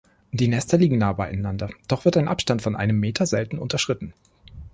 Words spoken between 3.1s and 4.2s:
selten unterschritten.